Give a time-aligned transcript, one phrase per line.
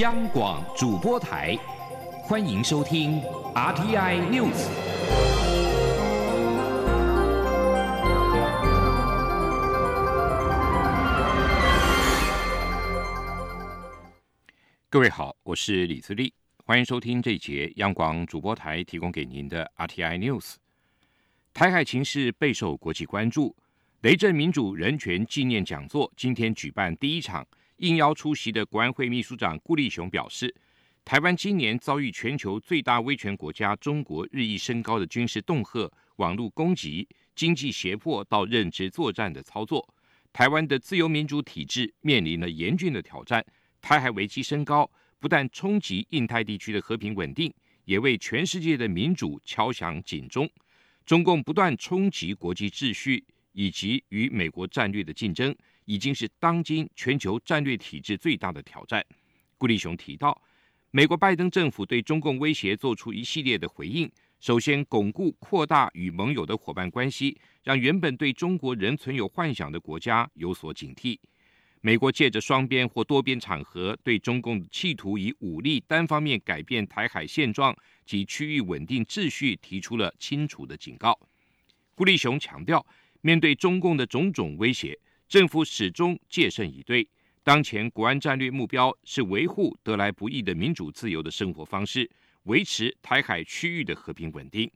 [0.00, 1.54] 央广主播台，
[2.22, 3.20] 欢迎收听
[3.54, 4.66] RTI News。
[14.88, 16.32] 各位好，我是李自立，
[16.64, 20.54] 欢迎收听这一节央广主播台提供给您的 RTI News。
[21.52, 23.54] 台海情势备受国际关注，
[24.00, 27.46] 雷震民主人权纪念讲座今天举办第一场。
[27.80, 30.54] 应邀出席的国安会秘书长顾立雄表示，
[31.02, 39.94] 台湾今年遭遇全球最大威权国家中国日益升高的军事恫吓、网络攻击、经济胁迫到认知作战的操作，
[40.30, 43.42] 台湾的自由民主体制面临了严峻的挑战。
[43.80, 47.50] 台海危机升高，不但冲击印太地区的和平稳定，
[47.86, 50.46] 也为全世界的民主敲响警钟。
[51.06, 55.56] 中共不断冲击国际秩序以及与美国战略的竞争。
[55.90, 59.04] 已经是当今全球战略体制最大的挑战。
[59.58, 60.40] 顾立雄提到，
[60.92, 64.08] 美国拜登政府对中共威胁做出一系列的回应。
[64.38, 71.18] 首先，巩固扩大与盟友的伙伴关系，让原本对中国仍存有幻想的国家有所警惕。
[71.80, 81.18] 美国借着双边或多边场合，对中共企图以武力单方面改变台海现状及区域稳定秩序提出了清楚的警告。
[81.96, 82.86] 顾立雄强调，
[83.22, 84.96] 面对中共的种种威胁。
[85.30, 87.08] 政府始终戒慎以对。
[87.44, 92.10] 当前国安战略目标是维护得来不易的民主自由的生活方式，
[92.42, 94.68] 维持台海区域的和平稳定。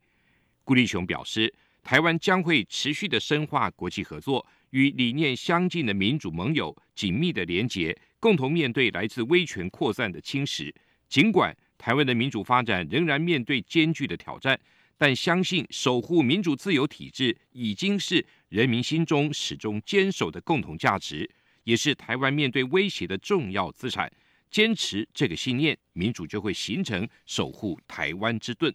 [0.63, 10.73] 顾立雄表示，台湾将会持续的深化国际合作，与理念相近的民主盟友紧密的连结，共同面对来自威权扩散的侵蚀。
[11.09, 14.59] 尽管台湾的民主发展仍然面对艰巨的挑战。
[14.97, 21.29] 但相信守护民主自由体制已经是人民心中始终坚守的共同价值，
[21.65, 24.09] 也是台湾面对威胁的重要资产。
[24.49, 28.73] 坚持这个信念，民主就会形成守护台湾之盾。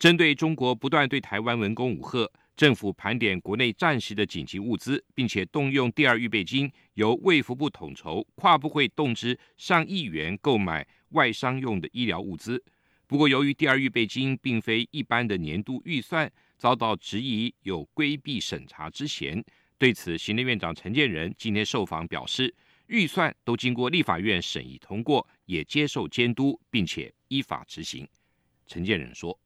[0.00, 12.60] 针对中国不断对台湾文攻武吓，政府盘点国内暂时的紧急物资，并且动用第二预备金，由卫福部统筹，跨部会动支上亿元购买外商用的医疗物资。
[13.06, 16.28] 不过，由于第二预备金并非一般的年度预算，
[16.58, 19.42] 遭到质疑有规避审查之嫌。
[19.78, 22.54] 对此，行政院长陈建仁今天受访表示，
[22.88, 28.06] 预算都经过立法院审议通过，也接受监督，并且依法执行。
[28.66, 29.38] 陈建仁说：“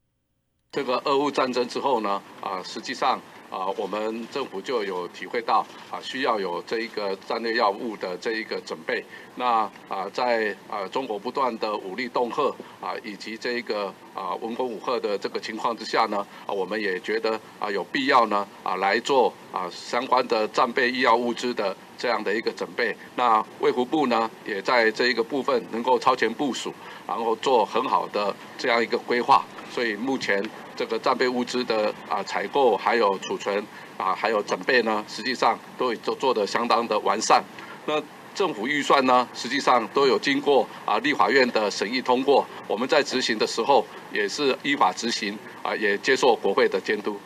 [0.73, 3.21] 这个俄乌战争之后呢，啊，实际上。”
[3.53, 9.05] 啊，我们政府就有体会到啊，需要有这一个战略药物的这一个准备。
[9.35, 12.49] 那啊，在啊中国不断的武力恫吓
[12.81, 22.97] 啊，以及这一个啊文攻武吓的这个情况之下呢，啊，我们也觉得啊有必要呢啊来做啊相关的战备医药物资的这样的一个准备。
[23.17, 26.73] 那卫福部呢，也在这一个部分能够超前部署，
[27.07, 29.45] 然后做很好的这样一个规划。
[29.73, 30.45] 所以目前。
[30.75, 33.63] 这个战备物资的啊采购，还有储存
[33.99, 37.45] 啊，还有准备呢，实际上都都做得相当的完善。
[37.87, 38.03] 那
[38.35, 42.49] 政府预算呢，实际上都有经过啊立法院的审议通过。
[42.67, 47.21] 我们在执行的时候也是依法执行啊，也接受国会的监督。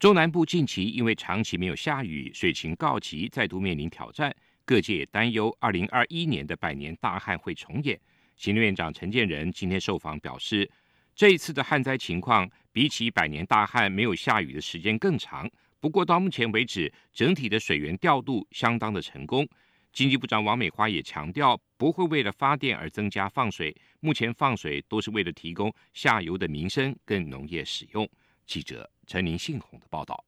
[0.00, 4.34] 中南部近期因为长期没有下雨，水情告急，再度面临挑战。
[4.64, 7.98] 各界担忧二零二一年的百年大旱会重演。
[8.36, 10.68] 行政院长陈建仁今天受访表示。
[11.14, 15.48] 这一次的旱灾情况，比起百年大旱没有下雨的时间更长。
[15.78, 19.46] 不过到目前为止，整体的水源调度相当的成功。
[19.92, 23.76] 经济部长王美花也强调，不会为了发电而增加放水。
[24.00, 28.08] 目前放水都是为了提供下游的民生跟农业使用。
[28.46, 30.24] 记者陈林信宏的报道。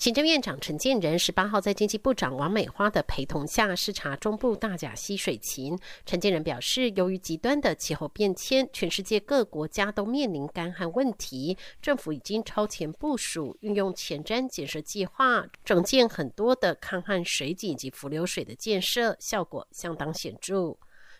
[0.00, 5.78] 行政院长陈建仁十八号在经济部长王美花的陪同下视察中部大甲溪水情。
[6.06, 20.78] 陈建仁表示，由于极端的气候变迁，全世界各国家都面临干旱问题，政府已经超前部署，运用前瞻建设计划，整建很多的抗旱水井及浮流水的建设，效果相当显著。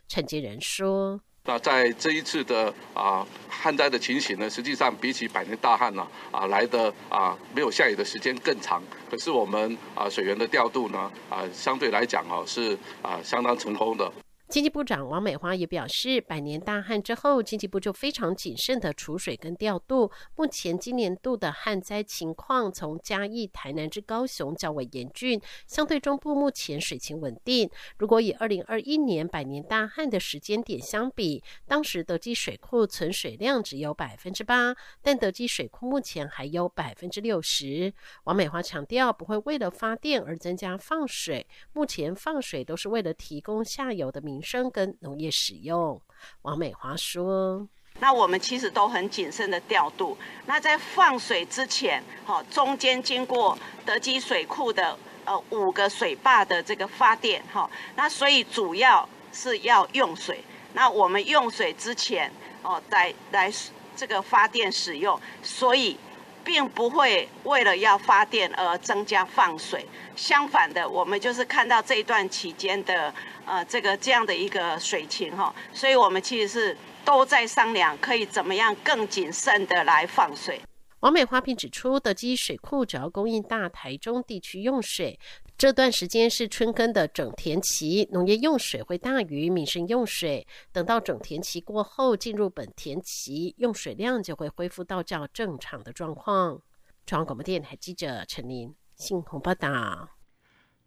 [0.08, 1.20] 陈建仁说。
[1.44, 14.12] 那在这一次的啊旱灾的情形呢，实际上比起百年大旱呢啊来的啊没有下雨的时间更长，可是我们啊水源的调度呢啊相对来讲哦是啊相当成功的。
[14.50, 20.10] 经济部长王美花也表示，百年大旱之后，经济部就非常谨慎的储水跟调度。
[20.34, 27.70] 目前今年度的旱灾情况，从嘉义、台南至高雄较为严峻，相对中部目前水情稳定。
[27.96, 37.94] 如果以二零二一年百年大旱的时间点相比，当时德基水库存水量只有百分之八，但德基水库目前还有百分之六十。
[38.24, 44.39] 王美花强调，不会为了发电而增加放水，目前放水都是为了提供下游的民。
[44.42, 46.00] 生跟农业使用，
[46.42, 47.68] 王美华说
[48.00, 50.16] ：“那我们其实都很谨慎的调度。
[50.46, 60.42] 那在放水之前，哈，中间经过德基水库的呃五个水坝的这个发电，哈，那所以主要是要用水。
[60.72, 62.32] 那我们用水之前，
[62.62, 63.52] 哦，来来
[63.96, 65.96] 这个发电使用，所以
[66.44, 69.86] 并不会为了要发电而增加放水。
[70.16, 73.12] 相反的，我们就是看到这一段期间的。”
[73.46, 80.60] 呃，这个这样的一个水情哈，所以我们其实是都在商量，可以怎么样更谨慎的来放水。
[81.00, 85.18] 王美花并指出，德基水库主要供应大台中地区用水，
[85.56, 90.46] 这段时间是春耕的整田期，农业用水会大于民生用水。
[90.72, 96.60] 等到整田期过后，进入本田期，用水量就会恢复到较正常的状况。
[97.06, 100.10] 中央广播电台记者陈琳，信鸿报道。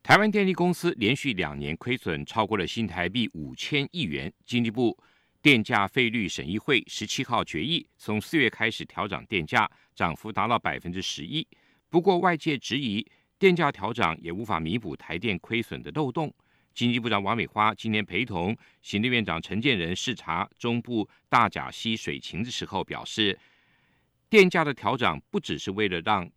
[0.04, 4.32] 台湾电力公司连续两年亏损超过了新台币五千亿元。
[4.46, 4.96] 经济部
[5.44, 11.46] 电价费率审议会十七号决议，从四月开始调涨电价，涨幅达到百分之十一。
[11.90, 13.06] 不过外界质疑，
[13.38, 16.34] 电价调涨也无法弥补台电亏损的漏洞。
[16.74, 23.38] 经济部长王美花今天陪同行政院长陈建仁视察中部大甲溪水情的时候表示，
[24.30, 26.32] 电价的调涨不只是为了让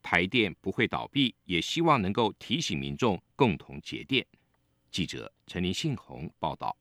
[0.00, 4.24] 台电不会倒闭，也希望能够提醒民众共同节电。
[4.92, 6.76] 记者陈林信宏报道。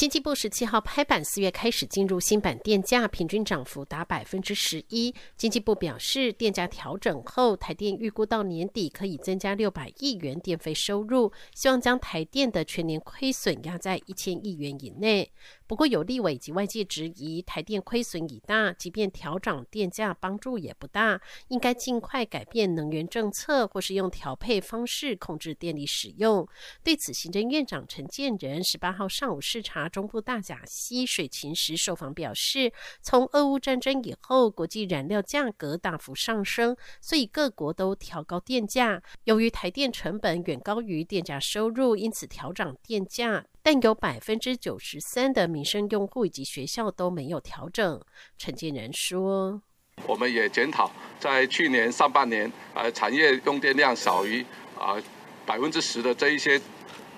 [0.00, 5.14] 经济部十七号拍板，四月开始进入新版电价，平均涨幅达百分之十一。
[5.36, 15.30] 经济部表示，电价调整后，台电预估到年底可以增加六百亿元电费收入，希望将台电的全年亏损压在一千亿元以内。
[15.70, 26.48] 不过，有立委及外界质疑，台电亏损已大，即便调涨电价，帮助也不大，应该尽快改变能源政策，或是用调配方式控制电力使用。
[26.82, 39.00] 对此，行政院长陈建仁十八号上午视察中部大甲溪水情时受访表示，从俄乌战争以后，国际燃料价格大幅上升，所以各国都调高电价。
[39.22, 43.46] 由于台电成本远高于电价收入，因此调涨电价。
[43.62, 48.00] 但有百分之九十三的民生用户以及学校都没有调整。
[48.38, 49.60] 陈建仁说
[50.06, 54.44] ：“我们也检讨，在去年上半年，呃，产业用电量少于
[54.78, 54.96] 啊
[55.44, 56.60] 百分之十的这一些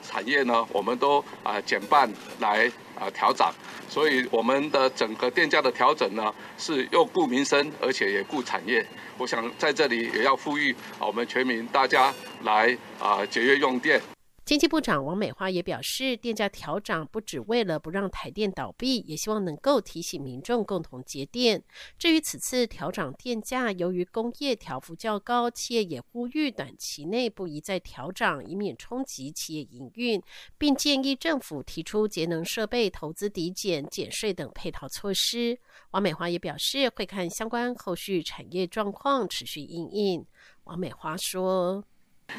[0.03, 2.11] 产业呢，我们都啊减半
[2.41, 3.49] 来啊调整。
[3.89, 8.85] 所以我们的整个电价的调整呢，是又顾民生，而且也顾产业。
[9.17, 12.13] 我想在这里也要呼吁我们全民大家
[12.43, 14.01] 来啊节约用电。”
[14.45, 21.63] 经济部长王美花也表示，电价调涨不只为了不让台电倒闭，也希望能够提醒民众共同节电。
[21.97, 30.21] 至于此次调涨电价，由于工业调幅较高，企业也呼吁短期内不宜再调涨，以免冲击企业营运，
[30.59, 35.57] 并建议政府提出节能设备投资抵减、减税等配套措施。
[35.93, 40.27] 王美花也表示，会看相关后续产业状况，持续应应。
[40.65, 41.85] 王美花说。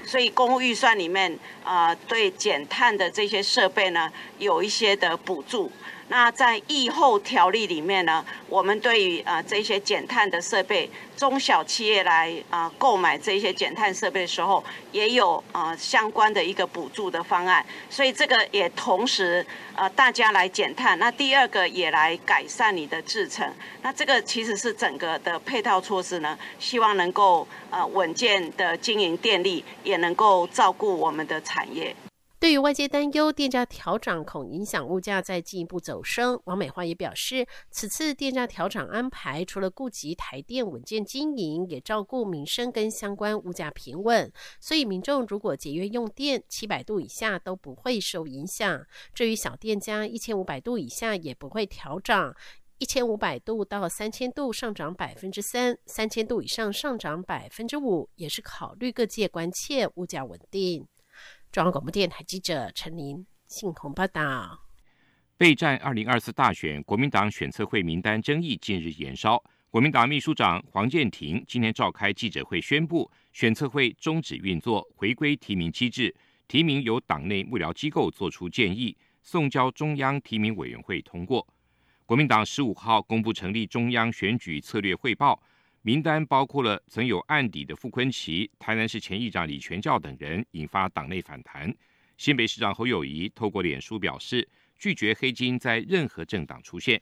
[0.05, 5.71] 所以公务预算里面，啊，对减碳的这些设备呢，有一些的补助。
[6.15, 10.87] 那在疫后条例里面呢，我们对于啊这些减碳的设备，
[11.17, 17.65] 中小企业来啊购买这些减碳设备的时候，也有啊相关的一个补助的方案。
[17.89, 19.43] 所以这个也同时
[19.75, 23.51] 呃大家来减碳，那第二个也来改善你的制程。
[23.81, 31.95] 那这个其实是整个的配套措施呢，希望能够呃稳健的经营电力，也能够照顾我们的产业。
[32.43, 44.29] 对于外界担忧电价调涨恐影响物价再进一步走升，王美花也表示，此次电价调涨安排除了顾及台电稳健经营，也照顾民生跟相关物价平稳。
[44.59, 48.85] 所以民众如果节约用电，七百度以下都不会受影响。
[49.13, 52.35] 至于小店家一千五百度以下也不会调涨，
[52.77, 60.85] 一千五百度到三千度上涨百分之三，三千度以上上涨百分之五，也是考虑各界关切物价稳定。
[61.53, 64.59] 中央广播电台记者陈琳信鸿报道：
[65.37, 69.39] 备战二零二四大选，国民党选测会名单争议近日延烧。
[69.69, 76.15] 国民党秘书长黄建庭今天召开记者会，宣布选测会终止运作，回归提名机制，
[76.47, 81.47] 提名由党内幕僚机构做出建议，送交中央提名委员会通过。
[82.07, 85.39] 国民党十五号公布成立中央选举策略汇报，
[85.85, 91.73] 名单包括了曾有案底的傅昆奇、台南市前议长李全教等人，引发党内反弹。
[92.17, 94.47] 新北市长侯友谊透过脸书表示，
[94.79, 97.01] 拒绝黑金在任何政党出现。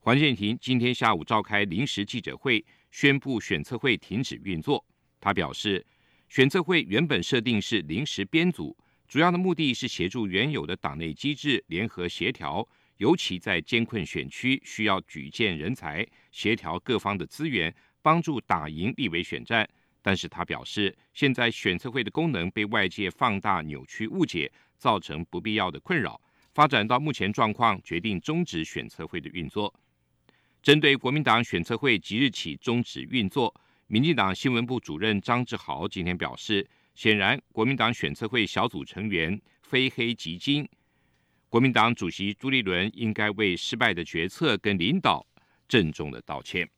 [0.00, 4.84] 黄建庭今天下午召开临时记者会，宣布选测会停止运作。
[5.18, 5.86] 他表示，
[6.28, 8.76] 选测会原本设定是临时编组，
[9.08, 19.68] 主要的目的是协助原有的党内机制联合协调，尤其在艰困选区需要举荐人才，协调各方的资源，帮助打赢立委选战。
[20.02, 26.18] 但是他表示，现在选测会的功能被外界放大、扭曲、误解，造成不必要的困扰。
[26.54, 29.72] 发展到目前状况，决定终止选测会的运作。
[30.62, 33.54] 针对国民党选测会即日起终止运作，
[33.86, 40.66] 民进党新闻部主任张志豪今天表示，显然国民党选测会小组成员非黑即金，
[41.48, 45.24] 国民党主席朱立伦应该为失败的决策跟领导
[45.68, 46.68] 郑重的道歉。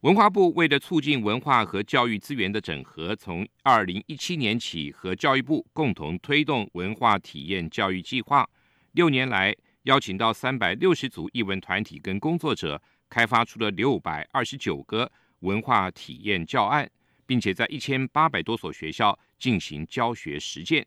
[0.00, 8.48] 文化部为了促进文化和教育资源的整合，从二零一七年起和教育部共同推动文化体验教育计划，
[8.92, 9.54] 六年来。
[9.86, 15.08] 邀请到三百六十组艺文团体跟工作者，开发出了六百二十九个
[15.40, 16.90] 文化体验教案，
[17.24, 20.84] 并且在一千八百多所学校进行教学实践，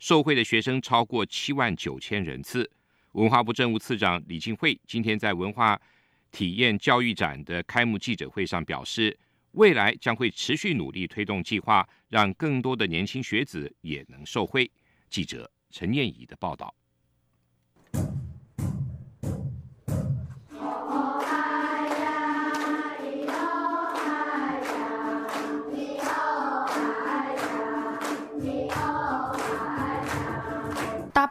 [0.00, 2.68] 受惠的学生超过七万九千人次。
[3.12, 5.80] 文化部政务次长李进惠今天在文化
[6.30, 9.18] 体验教育展的开幕记者会上表示，
[9.52, 14.70] 未来将会持续努力推动计划，让更多的年轻学子也能受惠。
[15.08, 16.74] 记者陈念仪的报道。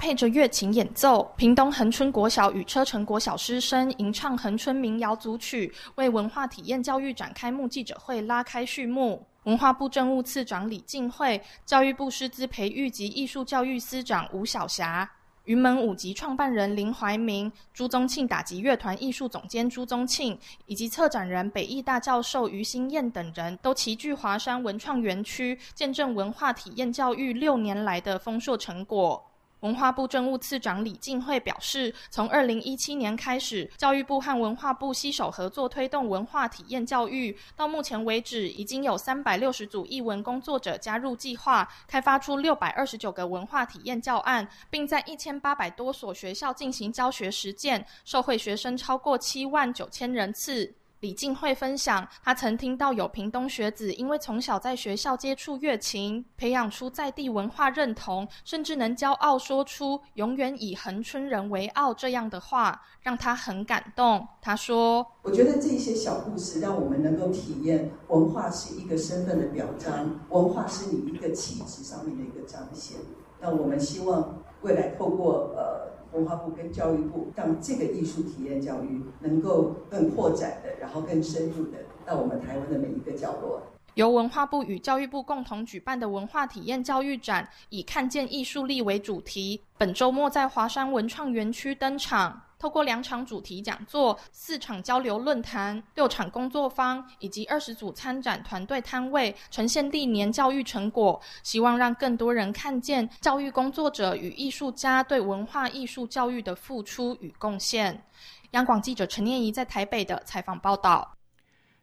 [0.09, 9.23] 配着乐琴演奏，屏东恒春国小与车城国小师生吟唱恒春民谣组曲，为文化体验教育展开幕记者会拉开序幕。
[9.43, 15.07] 文化部政务次长李进惠、教育部师资培育及艺术教育司长吴晓霞、
[15.43, 20.35] 云门舞集创办人林怀民、朱宗庆打击乐团艺术总监朱宗庆，
[20.65, 29.23] 以及策展人北艺大教授于新燕等人都齐聚华山文创园区，见证文化体验教育六年来的丰硕成果。
[29.61, 50.73] 文化部政务次长李进惠表示，从二零一七年开始，教育部和文化部携手合作推动文化体验教育，到目前为止，已经有三百六十组艺文工作者加入计划，开发出六百二十九个文化体验教案，并在一千八百多所学校进行教学实践，受惠学生超过七万九千人次。
[50.99, 64.27] 李静慧分享，他曾听到有屏东学子因为从小在学校接触乐琴，培养出在地文化认同，甚至能骄傲说出“永远以恒春人为傲”这样的话，让他很感动。
[64.41, 72.97] 他说：“我觉得这些小故事让我们能够体验文化是一个身份的表彰，文化是你一个气质上面的一个彰显。
[73.39, 83.61] 那我们希望未来透过呃。”文化部跟教育部让这个艺术体验教育能够更扩展的，然后更深入的到我们台湾的每一个角落。
[83.95, 92.41] 由文化部与教育部共同举办的文化体验教育展，以“看见艺术力”为主题，本周末在华山文创园区登场。
[92.59, 108.03] 透过两场主题讲座、四场交流论坛、六场工作坊以及二十组参展团队摊位，呈现历年教育成果，希望让更多人看见教育工作者与艺术家对文化艺术教育的付出与贡献。
[108.51, 111.15] 央广记者陈念怡在台北的采访报道。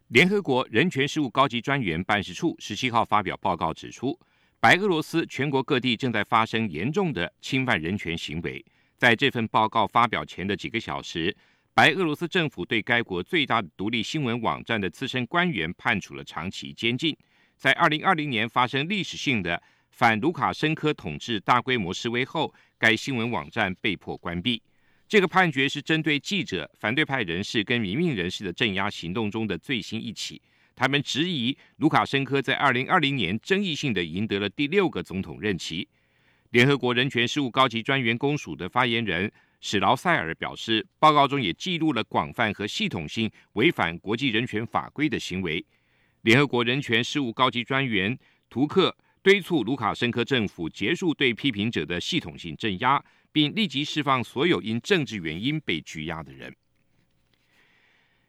[0.08, 4.18] 联合国人权事务高级专员办事处十七号发表报告指出，
[4.60, 8.62] 白俄罗斯全国各地正在发生严重的侵犯人权行为。
[8.96, 11.34] 在这份报告发表前的几个小时，
[11.74, 17.14] 白俄罗斯政府对该国最大的独立新闻网站的资深官员判处了长期监禁。
[17.56, 24.62] 在二零二零年发生历史性的反卢卡申科统治大规模示威后，该新闻网站被迫关闭。
[25.06, 30.40] 这个判决是针对记者、反对派人士跟民运人士的镇压行动中的最新一起。
[30.74, 35.86] 他们质疑卢卡申科在二零二零年争议性的赢得了第六个总统任期。
[36.50, 45.64] 联合国人权事务高级专员公署的发言人史劳塞尔表示，报告中也记录了广泛和系统性违反国际人权法规的行为。
[46.22, 48.16] 联合国人权事务高级专员
[48.48, 56.54] 图克敦促卢卡申科政府结束对批评者的系统性镇压，并立即释放所有因政治原因被拘押的人。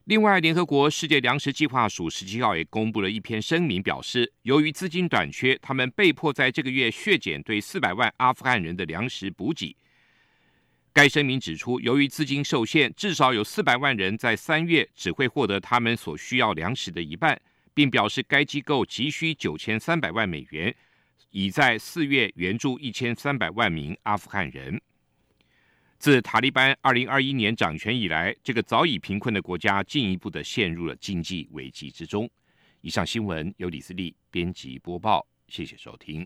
[0.07, 9.75] 另外，联合国世界粮食计划署十七号也公布了一篇声明，表示由于资金短缺，他们被迫在这个月削减对四百万阿富汗人的粮食补给。
[10.93, 17.37] 该声明指出，由于资金受限，至少有四百万人在三月只会获得他们所需要粮食的一半，
[17.73, 20.73] 并表示该机构急需九千三百万美元，
[21.31, 24.79] 已在四月援助一千三百万名阿富汗人。
[25.99, 32.29] 自塔利班二零二一年掌权以来，这个早已贫困的国家进一步的陷入了经济危机之中。
[32.81, 36.25] 以上新闻由李思利编辑播报，谢谢收听。